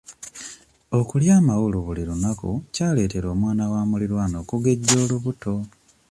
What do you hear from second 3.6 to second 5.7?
wa mulirwana okugejja olubuto.